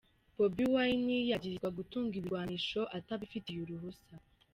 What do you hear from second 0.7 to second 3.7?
Wine yagirizwa gutunga ibirwanisho atabifitiye